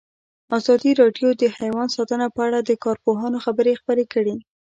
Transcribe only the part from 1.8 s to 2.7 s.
ساتنه په اړه